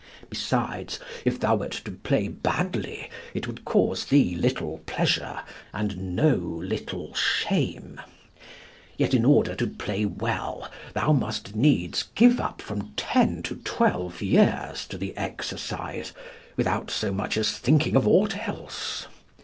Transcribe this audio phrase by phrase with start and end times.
[0.31, 5.41] Besides, if thou wert to play badly it would cause thee little pleasure
[5.73, 8.01] and no little shame.
[8.97, 14.23] Yet in order to play well thou must needs give up from ten to twelve
[14.23, 16.13] years to the exercise,
[16.57, 19.05] without so much as thinking of aught else.